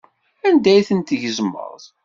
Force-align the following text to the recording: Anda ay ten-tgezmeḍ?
Anda 0.47 0.69
ay 0.73 0.83
ten-tgezmeḍ? 0.89 1.75